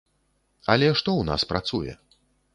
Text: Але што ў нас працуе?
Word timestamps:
Але 0.75 0.87
што 1.03 1.09
ў 1.19 1.23
нас 1.31 1.47
працуе? 1.53 1.93